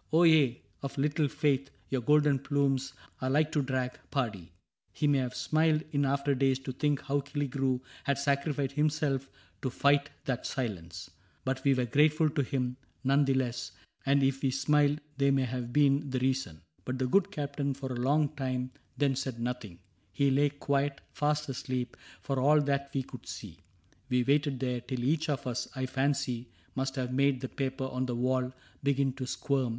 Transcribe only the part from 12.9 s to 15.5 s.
none the less; And if we smiled, that may